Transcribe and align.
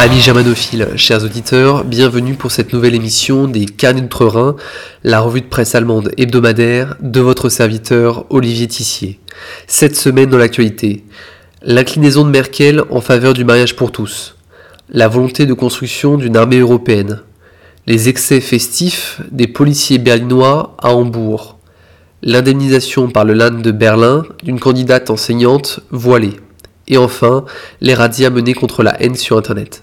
Amis 0.00 0.20
germanophiles, 0.20 0.90
chers 0.94 1.24
auditeurs, 1.24 1.82
bienvenue 1.82 2.34
pour 2.34 2.52
cette 2.52 2.72
nouvelle 2.72 2.94
émission 2.94 3.48
des 3.48 3.66
Carnets 3.66 4.00
d'Outre-Rhin, 4.00 4.54
la 5.02 5.18
revue 5.18 5.40
de 5.40 5.46
presse 5.46 5.74
allemande 5.74 6.12
hebdomadaire 6.16 6.94
de 7.00 7.18
votre 7.18 7.48
serviteur 7.48 8.24
Olivier 8.30 8.68
Tissier. 8.68 9.18
Cette 9.66 9.96
semaine 9.96 10.30
dans 10.30 10.38
l'actualité, 10.38 11.04
l'inclinaison 11.62 12.24
de 12.24 12.30
Merkel 12.30 12.84
en 12.90 13.00
faveur 13.00 13.32
du 13.32 13.44
mariage 13.44 13.74
pour 13.74 13.90
tous, 13.90 14.36
la 14.88 15.08
volonté 15.08 15.46
de 15.46 15.52
construction 15.52 16.16
d'une 16.16 16.36
armée 16.36 16.60
européenne, 16.60 17.22
les 17.88 18.08
excès 18.08 18.40
festifs 18.40 19.20
des 19.32 19.48
policiers 19.48 19.98
berlinois 19.98 20.76
à 20.78 20.94
Hambourg, 20.94 21.58
l'indemnisation 22.22 23.08
par 23.10 23.24
le 23.24 23.32
Land 23.32 23.62
de 23.62 23.72
Berlin 23.72 24.22
d'une 24.44 24.60
candidate 24.60 25.10
enseignante 25.10 25.80
voilée, 25.90 26.36
et 26.86 26.98
enfin 26.98 27.44
les 27.80 27.94
razzias 27.94 28.30
menés 28.30 28.54
contre 28.54 28.84
la 28.84 29.02
haine 29.02 29.16
sur 29.16 29.36
Internet. 29.36 29.82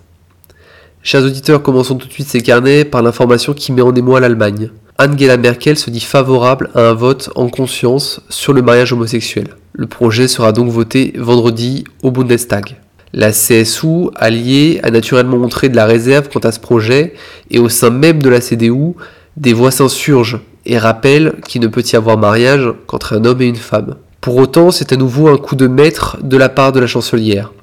Chers 1.08 1.24
auditeurs, 1.24 1.62
commençons 1.62 1.98
tout 1.98 2.08
de 2.08 2.12
suite 2.12 2.30
ces 2.30 2.42
carnets 2.42 2.84
par 2.84 3.04
l'information 3.04 3.54
qui 3.54 3.72
met 3.72 3.84
en 3.84 3.94
émoi 3.94 4.20
l'Allemagne. 4.20 4.72
Angela 4.98 5.38
Merkel 5.38 5.78
se 5.78 5.92
dit 5.92 6.00
favorable 6.00 6.72
à 6.74 6.90
un 6.90 6.94
vote 6.96 7.30
en 7.36 7.48
conscience 7.48 8.22
sur 8.30 8.54
le 8.54 8.64
mariage 8.64 8.92
homosexuel. 8.92 9.50
Le 9.74 9.86
projet 9.86 10.28
sera 10.28 10.52
donc 10.52 10.70
voté 10.70 11.14
vendredi 11.16 11.84
au 12.02 12.10
Bundestag. 12.10 12.78
La 13.14 13.30
CSU, 13.30 14.10
alliée, 14.16 14.80
a 14.82 14.90
naturellement 14.90 15.38
montré 15.38 15.70
de 15.70 15.76
la 15.76 15.86
réserve 15.86 16.28
quant 16.28 16.40
à 16.40 16.52
ce 16.52 16.60
projet, 16.60 17.14
et 17.52 17.60
au 17.60 17.70
sein 17.70 17.92
même 17.92 18.20
de 18.20 18.30
la 18.30 18.42
CDU, 18.42 18.96
des 19.38 19.54
voix 19.54 19.70
s'insurgent 19.70 20.42
et 20.66 20.80
rappellent 20.80 21.36
qu'il 21.48 21.62
ne 21.62 21.68
peut 21.68 21.84
y 21.86 21.96
avoir 21.96 22.18
mariage 22.18 22.68
qu'entre 22.88 23.14
un 23.14 23.26
homme 23.26 23.44
et 23.44 23.48
une 23.48 23.58
femme. 23.58 23.94
Pour 24.22 24.38
autant, 24.38 24.72
c'est 24.72 24.92
à 24.92 24.96
nouveau 24.96 25.28
un 25.28 25.38
coup 25.38 25.56
de 25.56 25.68
maître 25.68 26.18
de 26.24 26.36
la 26.36 26.50
part 26.50 26.72
de 26.72 26.80
la 26.80 26.88
chancelière, 26.88 27.54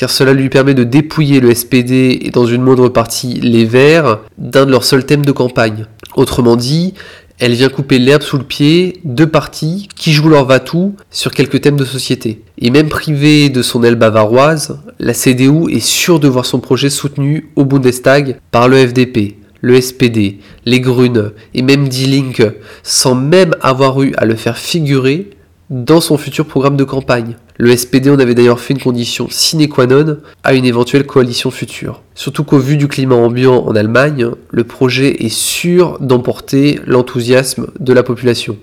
car 0.00 0.08
cela 0.08 0.32
lui 0.32 0.48
permet 0.48 0.72
de 0.72 0.82
dépouiller 0.82 1.40
le 1.40 1.54
SPD 1.54 2.20
et 2.22 2.30
dans 2.30 2.46
une 2.46 2.62
moindre 2.62 2.88
partie 2.88 3.34
les 3.34 3.66
Verts 3.66 4.20
d'un 4.38 4.64
de 4.64 4.70
leurs 4.70 4.84
seuls 4.84 5.04
thèmes 5.04 5.26
de 5.26 5.30
campagne. 5.30 5.84
Autrement 6.16 6.56
dit, 6.56 6.94
elle 7.38 7.52
vient 7.52 7.68
couper 7.68 7.98
l'herbe 7.98 8.22
sous 8.22 8.38
le 8.38 8.44
pied 8.44 9.00
deux 9.04 9.26
partis 9.26 9.90
qui 9.94 10.12
jouent 10.12 10.30
leur 10.30 10.46
va-tout 10.46 10.94
sur 11.10 11.32
quelques 11.32 11.60
thèmes 11.60 11.76
de 11.76 11.84
société. 11.84 12.40
Et 12.56 12.70
même 12.70 12.88
privée 12.88 13.50
de 13.50 13.60
son 13.60 13.82
aile 13.82 13.96
bavaroise, 13.96 14.78
la 14.98 15.12
CDU 15.12 15.70
est 15.70 15.84
sûre 15.84 16.18
de 16.18 16.28
voir 16.28 16.46
son 16.46 16.60
projet 16.60 16.88
soutenu 16.88 17.50
au 17.54 17.66
Bundestag 17.66 18.38
par 18.52 18.68
le 18.68 18.78
FDP, 18.78 19.36
le 19.60 19.78
SPD, 19.78 20.38
les 20.64 20.80
Grünen 20.80 21.32
et 21.52 21.60
même 21.60 21.88
Die 21.88 22.06
Linke, 22.06 22.54
sans 22.82 23.14
même 23.14 23.54
avoir 23.60 24.00
eu 24.02 24.14
à 24.16 24.24
le 24.24 24.34
faire 24.34 24.56
figurer 24.56 25.28
dans 25.70 26.00
son 26.00 26.18
futur 26.18 26.46
programme 26.46 26.76
de 26.76 26.84
campagne. 26.84 27.36
Le 27.56 27.74
SPD 27.76 28.10
en 28.10 28.18
avait 28.18 28.34
d'ailleurs 28.34 28.58
fait 28.58 28.74
une 28.74 28.80
condition 28.80 29.28
sine 29.30 29.68
qua 29.68 29.86
non 29.86 30.18
à 30.42 30.54
une 30.54 30.64
éventuelle 30.64 31.06
coalition 31.06 31.50
future. 31.50 32.02
Surtout 32.14 32.42
qu'au 32.42 32.58
vu 32.58 32.76
du 32.76 32.88
climat 32.88 33.14
ambiant 33.14 33.64
en 33.64 33.76
Allemagne, 33.76 34.30
le 34.50 34.64
projet 34.64 35.24
est 35.24 35.32
sûr 35.32 35.98
d'emporter 36.00 36.80
l'enthousiasme 36.86 37.68
de 37.78 37.92
la 37.92 38.02
population 38.02 38.56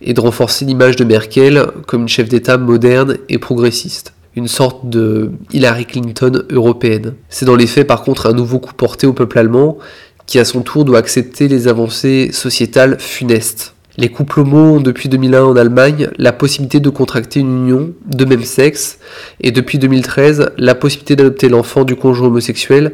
et 0.00 0.14
de 0.14 0.20
renforcer 0.20 0.64
l'image 0.64 0.96
de 0.96 1.04
Merkel 1.04 1.66
comme 1.86 2.02
une 2.02 2.08
chef 2.08 2.28
d'État 2.28 2.56
moderne 2.56 3.18
et 3.28 3.38
progressiste 3.38 4.14
une 4.36 4.48
sorte 4.48 4.90
de 4.90 5.32
Hillary 5.50 5.86
Clinton 5.86 6.42
européenne. 6.50 7.14
C'est 7.30 7.46
dans 7.46 7.56
les 7.56 7.66
faits 7.66 7.86
par 7.86 8.02
contre 8.02 8.26
un 8.26 8.34
nouveau 8.34 8.58
coup 8.58 8.74
porté 8.74 9.06
au 9.06 9.14
peuple 9.14 9.38
allemand 9.38 9.78
qui 10.26 10.38
à 10.38 10.44
son 10.44 10.60
tour 10.60 10.84
doit 10.84 10.98
accepter 10.98 11.48
les 11.48 11.68
avancées 11.68 12.30
sociétales 12.32 12.98
funestes. 12.98 13.75
Les 13.98 14.10
couples 14.10 14.40
homo 14.40 14.76
ont 14.76 14.80
depuis 14.80 15.08
2001 15.08 15.42
en 15.42 15.56
Allemagne 15.56 16.10
la 16.18 16.32
possibilité 16.32 16.80
de 16.80 16.90
contracter 16.90 17.40
une 17.40 17.64
union 17.64 17.92
de 18.04 18.24
même 18.26 18.44
sexe 18.44 18.98
et 19.40 19.52
depuis 19.52 19.78
2013 19.78 20.50
la 20.58 20.74
possibilité 20.74 21.16
d'adopter 21.16 21.48
l'enfant 21.48 21.84
du 21.84 21.96
conjoint 21.96 22.26
homosexuel, 22.26 22.92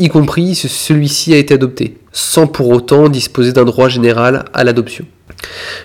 y 0.00 0.08
compris 0.08 0.56
si 0.56 0.68
celui-ci 0.68 1.34
a 1.34 1.36
été 1.36 1.54
adopté, 1.54 1.98
sans 2.10 2.48
pour 2.48 2.68
autant 2.70 3.08
disposer 3.08 3.52
d'un 3.52 3.64
droit 3.64 3.88
général 3.88 4.44
à 4.52 4.64
l'adoption. 4.64 5.04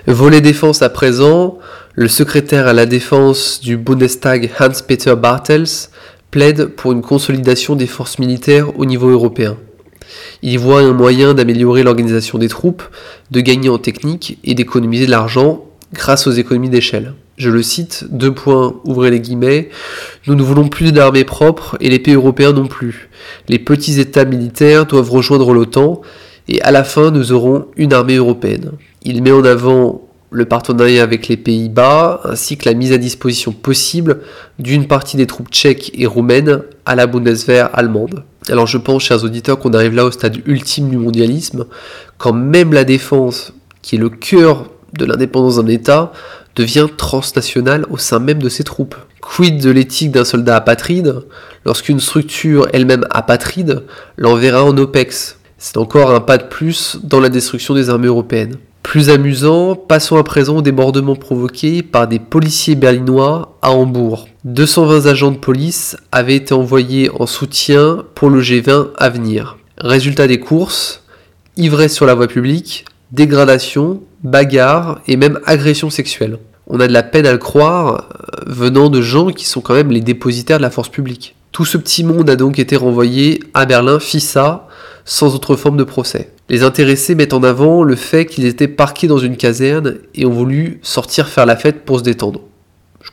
Volet 0.08 0.42
défense 0.42 0.82
à 0.82 0.90
présent, 0.90 1.60
le 1.94 2.08
secrétaire 2.08 2.66
à 2.66 2.74
la 2.74 2.88
défense 2.88 3.60
du 3.62 3.78
Bundestag 3.78 4.50
Hans-Peter 4.60 5.16
Bartels 5.16 5.90
plaide 6.32 6.68
pour 6.68 6.92
une 6.92 7.02
consolidation 7.02 7.76
des 7.76 7.88
forces 7.88 8.18
militaires 8.18 8.78
au 8.80 8.86
niveau 8.86 9.10
européen. 9.10 9.58
Il 10.42 10.52
y 10.52 10.58
voit 10.58 10.82
un 10.82 10.94
moyen 10.94 11.34
d'améliorer 11.34 11.84
l'organisation 11.84 12.38
des 12.38 12.50
troupes, 12.50 12.84
de 13.32 13.42
gagner 13.42 13.70
en 13.70 13.78
technique 13.78 14.38
et 14.44 14.54
d'économiser 14.54 15.06
de 15.06 15.12
l'argent 15.12 15.66
grâce 15.94 16.28
aux 16.28 16.32
économies 16.32 16.70
d'échelle. 16.70 17.14
Je 17.38 17.50
le 17.50 17.62
cite, 17.64 18.06
deux 18.10 18.34
points, 18.34 18.76
ouvrez 18.86 19.12
les 19.12 19.20
guillemets, 19.20 19.70
nous 20.28 20.36
ne 20.36 20.44
voulons 20.44 20.70
plus 20.70 20.92
d'armée 20.92 21.26
propre 21.26 21.78
et 21.82 21.90
les 21.90 22.00
pays 22.00 22.14
européens 22.14 22.54
non 22.54 22.68
plus. 22.68 23.10
Les 23.50 23.60
petits 23.60 24.00
États 24.00 24.26
militaires 24.26 24.86
doivent 24.86 25.12
rejoindre 25.12 25.54
l'OTAN 25.54 26.02
et 26.48 26.62
à 26.62 26.72
la 26.72 26.84
fin 26.84 27.12
nous 27.12 27.32
aurons 27.34 27.66
une 27.76 27.94
armée 27.94 28.16
européenne. 28.16 28.72
Il 29.04 29.22
met 29.22 29.32
en 29.32 29.44
avant 29.44 30.02
le 30.32 30.46
partenariat 30.46 31.04
avec 31.04 31.28
les 31.28 31.38
Pays-Bas 31.38 32.22
ainsi 32.26 32.58
que 32.58 32.68
la 32.68 32.76
mise 32.76 32.92
à 32.92 32.98
disposition 32.98 33.52
possible 33.52 34.22
d'une 34.60 34.88
partie 34.88 35.18
des 35.18 35.28
troupes 35.28 35.50
tchèques 35.50 35.92
et 35.94 36.06
roumaines 36.06 36.62
à 36.86 36.96
la 36.96 37.08
Bundeswehr 37.08 37.70
allemande. 37.74 38.24
Alors 38.50 38.68
je 38.68 38.78
pense, 38.78 39.04
chers 39.04 39.24
auditeurs, 39.24 39.60
qu'on 39.60 39.74
arrive 39.74 39.96
là 39.96 40.06
au 40.06 40.12
stade 40.12 40.38
ultime 40.46 40.90
du 40.90 40.98
mondialisme, 40.98 41.66
quand 42.18 42.34
même 42.34 42.74
la 42.74 42.84
défense, 42.84 43.54
qui 43.82 43.96
est 43.96 44.00
le 44.00 44.10
cœur 44.10 44.70
de 44.94 45.06
l'indépendance 45.06 45.58
d'un 45.58 45.68
État, 45.68 46.12
devient 46.56 46.88
transnationale 46.96 47.86
au 47.90 47.98
sein 47.98 48.20
même 48.20 48.42
de 48.42 48.50
ses 48.50 48.64
troupes. 48.64 48.96
Quid 49.22 49.62
de 49.62 49.72
l'éthique 49.72 50.12
d'un 50.12 50.24
soldat 50.24 50.56
apatride 50.56 51.22
lorsqu'une 51.66 52.00
structure 52.00 52.68
elle-même 52.72 53.06
apatride 53.10 53.84
l'enverra 54.18 54.64
en 54.64 54.78
OPEX? 54.78 55.40
C'est 55.58 55.78
encore 55.78 56.12
un 56.12 56.22
pas 56.22 56.38
de 56.38 56.44
plus 56.44 56.98
dans 57.04 57.20
la 57.20 57.30
destruction 57.30 57.74
des 57.74 57.90
armées 57.90 58.08
européennes. 58.08 58.58
Plus 58.86 59.10
amusant, 59.10 59.76
passons 59.76 60.16
à 60.16 60.24
présent 60.24 60.58
au 60.58 60.62
débordement 60.62 61.16
provoqué 61.16 61.82
par 61.82 62.08
des 62.08 62.20
policiers 62.20 62.76
berlinois 62.76 63.58
à 63.64 63.72
Hambourg. 63.72 64.30
220 64.46 65.08
agents 65.08 65.32
de 65.32 65.38
police 65.38 65.98
avaient 66.12 66.36
été 66.36 66.54
envoyés 66.54 67.10
en 67.20 67.26
soutien 67.26 68.06
pour 68.14 68.30
le 68.30 68.42
G20 68.42 68.90
à 68.96 69.10
venir. 69.10 69.58
Résultat 69.80 70.28
des 70.28 70.40
courses, 70.40 71.04
ivresse 71.58 71.96
sur 71.96 72.06
la 72.06 72.14
voie 72.14 72.28
publique, 72.28 72.86
dégradation, 73.12 74.02
bagarre 74.24 75.02
et 75.08 75.18
même 75.18 75.40
agression 75.48 75.90
sexuelle. 75.90 76.38
On 76.68 76.80
a 76.80 76.88
de 76.88 76.94
la 76.94 77.04
peine 77.04 77.26
à 77.26 77.32
le 77.32 77.40
croire 77.40 78.08
euh, 78.14 78.44
venant 78.46 78.90
de 78.90 79.02
gens 79.02 79.32
qui 79.32 79.46
sont 79.46 79.62
quand 79.62 79.74
même 79.74 79.92
les 79.92 80.02
dépositaires 80.02 80.58
de 80.58 80.64
la 80.64 80.70
force 80.70 80.90
publique. 80.90 81.35
Tout 81.56 81.64
ce 81.64 81.78
petit 81.78 82.04
monde 82.04 82.30
a 82.30 82.36
donc 82.36 82.60
été 82.60 82.76
renvoyé 82.76 83.40
à 83.54 83.66
Berlin, 83.66 83.98
FISA, 83.98 84.68
sans 85.06 85.36
autre 85.36 85.56
forme 85.56 85.78
de 85.78 85.86
procès. 85.86 86.34
Les 86.50 86.64
intéressés 86.64 87.16
mettent 87.16 87.32
en 87.32 87.44
avant 87.44 87.82
le 87.82 87.96
fait 87.96 88.26
qu'ils 88.26 88.44
étaient 88.44 88.68
parqués 88.68 89.08
dans 89.08 89.20
une 89.20 89.38
caserne 89.38 90.00
et 90.16 90.26
ont 90.26 90.32
voulu 90.32 90.82
sortir 90.82 91.30
faire 91.30 91.46
la 91.46 91.56
fête 91.56 91.86
pour 91.86 92.00
se 92.00 92.04
détendre. 92.04 92.42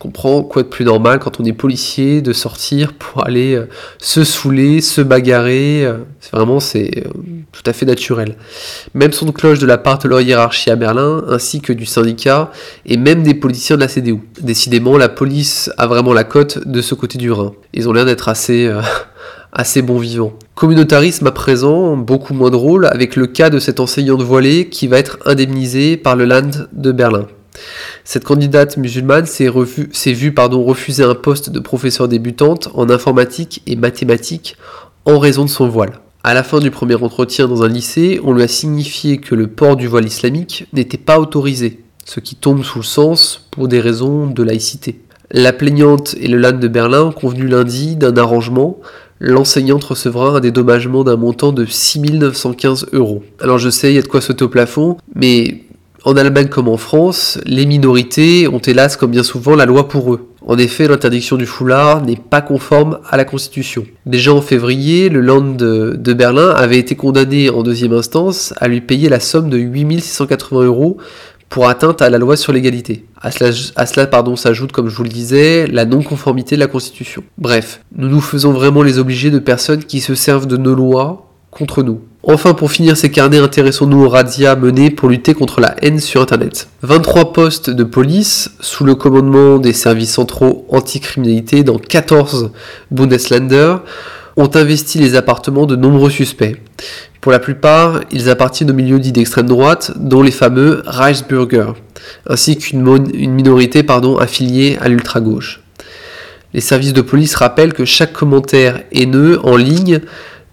Comprends 0.03 0.43
quoi 0.43 0.65
de 0.65 0.67
plus 0.67 0.85
normal 0.85 1.21
quand 1.21 1.39
on 1.39 1.45
est 1.45 1.53
policier 1.53 2.23
de 2.23 2.33
sortir 2.33 2.93
pour 2.93 3.25
aller 3.25 3.55
euh, 3.55 3.69
se 3.99 4.25
saouler, 4.25 4.81
se 4.81 5.01
bagarrer. 5.01 5.85
Euh, 5.85 5.99
c'est 6.19 6.33
vraiment 6.33 6.59
c'est 6.59 6.91
euh, 7.07 7.11
tout 7.53 7.63
à 7.67 7.73
fait 7.73 7.87
naturel. 7.87 8.35
Même 8.95 9.13
son 9.13 9.31
cloche 9.31 9.61
de 9.61 9.67
la 9.67 9.79
part 9.79 10.01
de 10.01 10.09
leur 10.09 10.21
hiérarchie 10.21 10.71
à 10.71 10.75
Berlin, 10.75 11.23
ainsi 11.29 11.61
que 11.61 11.73
du 11.73 11.87
syndicat 11.87 12.51
et 12.85 12.97
même 12.97 13.23
des 13.23 13.35
policiers 13.35 13.77
de 13.77 13.81
la 13.81 13.87
CDU. 13.87 14.19
Décidément, 14.41 14.99
la 14.99 15.09
police 15.09 15.71
a 15.79 15.87
vraiment 15.87 16.15
la 16.15 16.25
cote 16.25 16.67
de 16.67 16.83
ce 16.83 16.97
côté 16.97 17.17
du 17.17 17.31
Rhin. 17.31 17.53
Ils 17.73 17.89
ont 17.89 17.93
l'air 17.93 18.05
d'être 18.05 18.29
assez 18.29 18.69
assez 19.53 19.83
bon 19.83 19.99
vivant. 19.99 20.33
Communautarisme 20.57 21.29
à 21.29 21.31
présent, 21.31 21.97
beaucoup 21.97 22.35
moins 22.35 22.51
drôle, 22.51 22.87
avec 22.87 23.15
le 23.15 23.29
cas 23.29 23.51
de 23.51 23.61
cette 23.61 23.79
enseignante 23.79 24.23
voilée 24.23 24.69
qui 24.69 24.89
va 24.89 24.99
être 24.99 25.21
indemnisée 25.27 25.97
par 25.97 26.17
le 26.17 26.25
Land 26.25 26.51
de 26.73 26.91
Berlin. 26.91 27.29
Cette 28.05 28.25
candidate 28.25 28.77
musulmane 28.77 29.27
s'est 29.27 29.49
vue 29.49 30.35
refuser 30.37 31.05
un 31.05 31.15
poste 31.15 31.51
de 31.51 31.61
professeur 31.61 32.09
débutante 32.09 32.69
en 32.75 32.91
informatique 32.91 33.63
et 33.67 33.77
mathématiques 33.77 34.57
en 35.05 35.19
raison 35.19 35.45
de 35.45 35.51
son 35.51 35.69
voile. 35.69 36.01
À 36.25 36.35
la 36.35 36.43
fin 36.43 36.61
du 36.61 36.71
premier 36.71 36.95
entretien 36.95 37.49
dans 37.49 37.63
un 37.63 37.69
lycée, 37.69 38.21
on 38.25 38.33
lui 38.33 38.43
a 38.43 38.49
signifié 38.49 39.19
que 39.19 39.35
le 39.35 39.49
port 39.49 39.77
du 39.77 39.89
voile 39.89 40.07
islamique 40.07 40.67
n'était 40.73 40.99
pas 40.99 41.19
autorisé, 41.19 41.83
ce 42.05 42.21
qui 42.21 42.37
tombe 42.37 42.63
sous 42.63 42.79
le 42.79 42.85
sens 42.85 43.49
pour 43.51 43.69
des 43.69 43.81
raisons 43.81 44.27
de 44.27 44.43
laïcité. 44.43 45.01
La 45.31 45.53
plaignante 45.53 46.15
et 46.21 46.29
le 46.29 46.37
LAN 46.39 46.53
de 46.53 46.69
Berlin 46.69 47.05
ont 47.05 47.13
convenu 47.13 47.47
lundi 47.47 47.97
d'un 47.97 48.17
arrangement 48.17 48.79
l'enseignante 49.23 49.85
recevra 49.85 50.37
un 50.37 50.41
dédommagement 50.41 51.05
d'un 51.05 51.17
montant 51.17 51.53
de 51.53 51.65
6915 51.65 52.89
euros. 52.93 53.23
Alors 53.41 53.59
je 53.59 53.71
sais, 53.71 53.93
il 53.93 53.95
y 53.95 53.99
a 53.99 54.03
de 54.03 54.09
quoi 54.09 54.21
sauter 54.21 54.45
au 54.45 54.49
plafond, 54.49 54.97
mais 55.15 55.63
en 56.05 56.17
Allemagne 56.17 56.49
comme 56.49 56.69
en 56.69 56.77
France, 56.77 57.39
les 57.45 57.67
minorités 57.67 58.49
ont 58.49 58.59
hélas 58.59 58.97
comme 58.97 59.11
bien 59.11 59.23
souvent 59.23 59.55
la 59.55 59.67
loi 59.67 59.89
pour 59.89 60.15
eux. 60.15 60.29
En 60.45 60.59
effet, 60.59 60.89
l'interdiction 60.89 61.37
du 61.37 61.47
foulard 61.47 62.05
n'est 62.05 62.17
pas 62.17 62.41
conforme 62.41 62.99
à 63.09 63.17
la 63.17 63.25
Constitution. 63.25 63.87
Déjà 64.07 64.35
en 64.35 64.41
février, 64.41 65.09
le 65.09 65.21
Land 65.21 65.55
de, 65.57 66.13
Berlin 66.13 66.51
avait 66.51 66.79
été 66.79 66.97
condamné 66.97 67.51
en 67.51 67.63
deuxième 67.63 67.93
instance 67.93 68.53
à 68.57 68.67
lui 68.67 68.81
payer 68.81 69.09
la 69.09 69.21
somme 69.21 69.51
de 69.51 69.59
8680 69.59 70.65
euros 70.65 70.97
pour 71.49 71.69
atteinte 71.69 72.03
à 72.03 72.11
la 72.11 72.19
loi 72.19 72.37
sur 72.37 72.53
l'égalité. 72.53 73.05
À 73.21 73.31
cela, 73.31 74.37
s'ajoute, 74.37 74.73
comme 74.73 74.89
je 74.89 74.97
vous 74.97 75.05
le 75.05 75.11
disais, 75.11 75.67
la 75.67 75.85
non-conformité 75.85 76.57
de 76.57 76.61
la 76.61 76.67
Constitution. 76.67 77.23
Bref, 77.39 77.81
nous 77.95 78.09
nous 78.09 78.21
faisons 78.21 78.53
vraiment 78.53 78.83
les 78.83 78.99
obligés 78.99 79.31
de 79.31 79.39
personnes 79.39 79.85
qui 79.85 80.01
se 80.01 80.15
servent 80.15 80.47
de 80.47 80.57
nos 80.57 80.75
lois 80.75 81.31
contre 81.51 81.83
nous. 81.83 82.01
Enfin, 82.25 82.55
pour 82.55 82.71
finir 82.71 82.97
ces 82.97 83.11
carnets, 83.11 83.39
intéressons-nous 83.39 84.05
aux 84.05 84.09
razzias 84.09 84.55
menées 84.55 84.91
pour 84.91 85.09
lutter 85.09 85.35
contre 85.35 85.61
la 85.61 85.75
haine 85.83 85.99
sur 85.99 86.23
Internet. 86.23 86.69
23 86.83 87.33
postes 87.33 87.69
de 87.69 87.83
police, 87.83 88.53
sous 88.61 88.85
le 88.85 88.95
commandement 88.95 89.59
des 89.59 89.73
services 89.73 90.13
centraux 90.13 90.65
anticriminalité 90.69 91.65
dans 91.65 91.79
14 91.79 92.53
Bundesländer, 92.93 93.79
ont 94.37 94.51
investi 94.55 94.99
les 94.99 95.17
appartements 95.17 95.67
de 95.67 95.75
nombreux 95.75 96.11
suspects. 96.11 96.57
Pour 97.21 97.33
la 97.33 97.41
plupart, 97.41 98.01
ils 98.13 98.31
appartiennent 98.31 98.71
au 98.71 98.75
milieu 98.75 99.01
dit 99.01 99.11
d'extrême 99.11 99.47
droite, 99.47 99.91
dont 99.97 100.23
les 100.23 100.31
fameux 100.31 100.85
Reichsbürger, 100.87 101.73
ainsi 102.29 102.57
qu'une 102.57 102.83
minorité 103.33 103.85
affiliée 104.21 104.79
à 104.81 104.89
l'ultra-gauche. 104.89 105.61
Les 106.55 106.61
services 106.61 106.93
de 106.93 107.01
police 107.01 107.35
rappellent 107.35 107.73
que 107.73 107.85
chaque 107.85 108.13
commentaire 108.13 108.83
haineux 108.93 109.41
en 109.45 109.57
ligne 109.57 110.01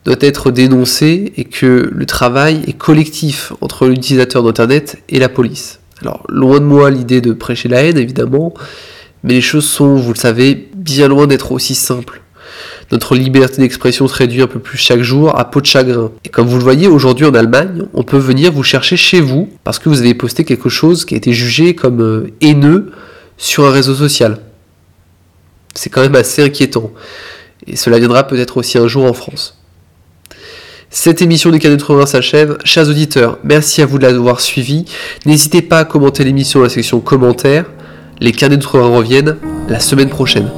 doit 0.09 0.17
être 0.21 0.49
dénoncé 0.49 1.33
et 1.37 1.43
que 1.43 1.87
le 1.93 2.05
travail 2.07 2.61
est 2.65 2.73
collectif 2.73 3.53
entre 3.61 3.85
l'utilisateur 3.85 4.41
d'Internet 4.41 4.97
et 5.07 5.19
la 5.19 5.29
police. 5.29 5.81
Alors, 6.01 6.23
loin 6.29 6.59
de 6.59 6.65
moi 6.65 6.89
l'idée 6.89 7.21
de 7.21 7.31
prêcher 7.31 7.69
la 7.69 7.83
haine, 7.83 7.97
évidemment, 7.99 8.55
mais 9.23 9.35
les 9.35 9.41
choses 9.41 9.65
sont, 9.65 9.93
vous 9.93 10.13
le 10.13 10.17
savez, 10.17 10.67
bien 10.75 11.07
loin 11.07 11.27
d'être 11.27 11.51
aussi 11.51 11.75
simples. 11.75 12.23
Notre 12.91 13.15
liberté 13.15 13.61
d'expression 13.61 14.07
se 14.07 14.15
réduit 14.15 14.41
un 14.41 14.47
peu 14.47 14.57
plus 14.57 14.79
chaque 14.79 15.03
jour 15.03 15.37
à 15.37 15.51
peau 15.51 15.61
de 15.61 15.67
chagrin. 15.67 16.09
Et 16.25 16.29
comme 16.29 16.47
vous 16.47 16.57
le 16.57 16.63
voyez, 16.63 16.87
aujourd'hui 16.87 17.27
en 17.27 17.35
Allemagne, 17.35 17.83
on 17.93 18.01
peut 18.01 18.17
venir 18.17 18.51
vous 18.51 18.63
chercher 18.63 18.97
chez 18.97 19.21
vous 19.21 19.47
parce 19.63 19.77
que 19.77 19.89
vous 19.89 19.99
avez 19.99 20.15
posté 20.15 20.43
quelque 20.43 20.69
chose 20.69 21.05
qui 21.05 21.13
a 21.13 21.17
été 21.17 21.33
jugé 21.33 21.75
comme 21.75 22.01
euh, 22.01 22.31
haineux 22.41 22.91
sur 23.37 23.65
un 23.65 23.71
réseau 23.71 23.93
social. 23.93 24.39
C'est 25.75 25.91
quand 25.91 26.01
même 26.01 26.15
assez 26.15 26.41
inquiétant. 26.41 26.91
Et 27.67 27.75
cela 27.75 27.99
viendra 27.99 28.23
peut-être 28.23 28.57
aussi 28.57 28.79
un 28.79 28.87
jour 28.87 29.05
en 29.05 29.13
France. 29.13 29.58
Cette 30.91 31.21
émission 31.21 31.51
du 31.51 31.59
Canet 31.59 31.79
80 31.79 32.07
s'achève. 32.07 32.57
Chers 32.63 32.89
auditeurs, 32.89 33.37
merci 33.43 33.83
à 33.83 33.85
vous 33.85 33.99
de 33.99 34.07
l'avoir 34.07 34.41
suivi. 34.41 34.85
N'hésitez 35.27 35.61
pas 35.61 35.79
à 35.79 35.85
commenter 35.85 36.23
l'émission 36.23 36.61
dans 36.61 36.63
la 36.63 36.69
section 36.69 36.99
commentaires. 36.99 37.65
Les 38.19 38.31
Canets 38.31 38.57
80 38.57 38.87
reviennent 38.87 39.37
la 39.67 39.79
semaine 39.79 40.09
prochaine. 40.09 40.49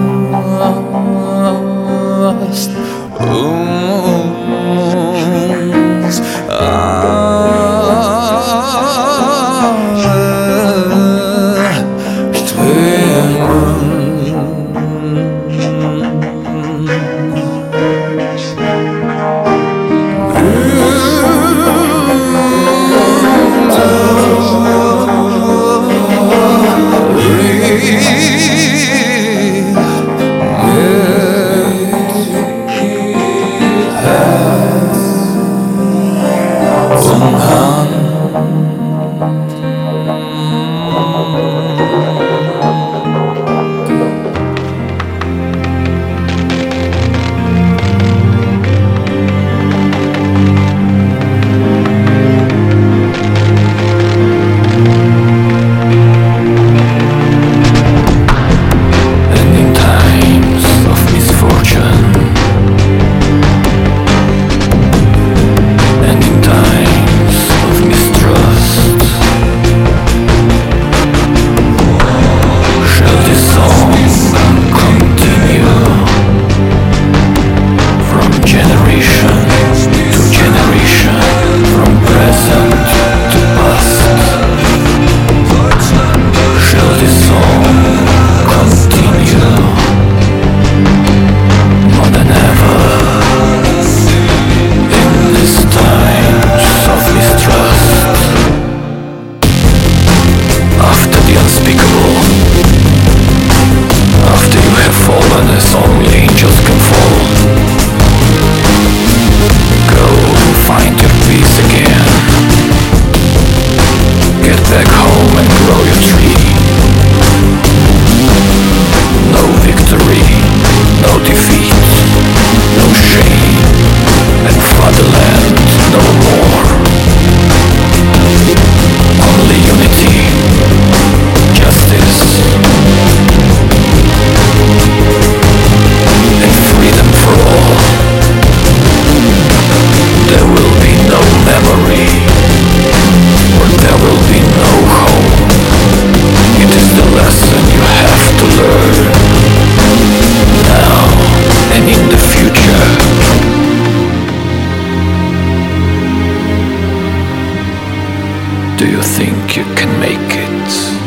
Do 158.83 158.89
you 158.89 159.01
think 159.01 159.55
you 159.55 159.63
can 159.75 159.97
make 160.01 160.19
it? 160.19 161.02